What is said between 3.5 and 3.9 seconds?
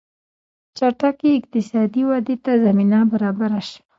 شوه.